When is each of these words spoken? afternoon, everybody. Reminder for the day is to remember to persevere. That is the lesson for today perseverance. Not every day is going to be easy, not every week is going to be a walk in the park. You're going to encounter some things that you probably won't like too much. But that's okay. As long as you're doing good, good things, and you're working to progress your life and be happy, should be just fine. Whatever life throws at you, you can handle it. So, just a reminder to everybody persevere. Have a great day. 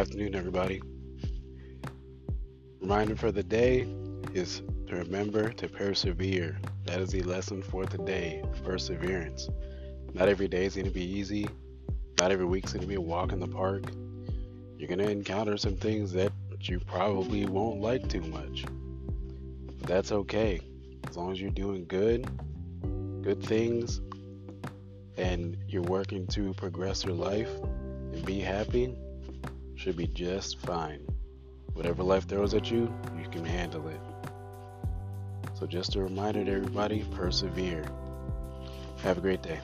afternoon, 0.00 0.34
everybody. 0.34 0.80
Reminder 2.80 3.14
for 3.16 3.30
the 3.30 3.42
day 3.42 3.86
is 4.32 4.62
to 4.86 4.96
remember 4.96 5.52
to 5.52 5.68
persevere. 5.68 6.58
That 6.86 7.00
is 7.00 7.10
the 7.10 7.20
lesson 7.20 7.62
for 7.62 7.84
today 7.84 8.42
perseverance. 8.64 9.50
Not 10.14 10.30
every 10.30 10.48
day 10.48 10.64
is 10.64 10.76
going 10.76 10.86
to 10.86 10.90
be 10.90 11.04
easy, 11.04 11.46
not 12.18 12.32
every 12.32 12.46
week 12.46 12.64
is 12.64 12.72
going 12.72 12.80
to 12.80 12.88
be 12.88 12.94
a 12.94 13.00
walk 13.00 13.32
in 13.32 13.40
the 13.40 13.46
park. 13.46 13.92
You're 14.78 14.88
going 14.88 15.00
to 15.00 15.10
encounter 15.10 15.58
some 15.58 15.76
things 15.76 16.12
that 16.12 16.32
you 16.62 16.80
probably 16.80 17.44
won't 17.44 17.82
like 17.82 18.08
too 18.08 18.22
much. 18.22 18.64
But 19.66 19.86
that's 19.86 20.12
okay. 20.12 20.60
As 21.10 21.18
long 21.18 21.30
as 21.30 21.38
you're 21.38 21.50
doing 21.50 21.84
good, 21.84 22.26
good 23.20 23.42
things, 23.42 24.00
and 25.18 25.58
you're 25.68 25.82
working 25.82 26.26
to 26.28 26.54
progress 26.54 27.04
your 27.04 27.14
life 27.14 27.50
and 28.14 28.24
be 28.24 28.40
happy, 28.40 28.96
should 29.80 29.96
be 29.96 30.06
just 30.08 30.58
fine. 30.58 31.00
Whatever 31.72 32.02
life 32.02 32.28
throws 32.28 32.52
at 32.52 32.70
you, 32.70 32.94
you 33.18 33.26
can 33.30 33.46
handle 33.46 33.88
it. 33.88 34.00
So, 35.54 35.66
just 35.66 35.96
a 35.96 36.02
reminder 36.02 36.44
to 36.44 36.52
everybody 36.52 37.02
persevere. 37.12 37.86
Have 38.98 39.16
a 39.16 39.20
great 39.22 39.42
day. 39.42 39.58